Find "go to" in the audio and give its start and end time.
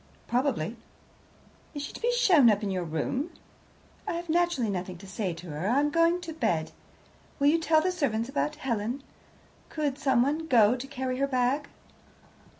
10.47-10.87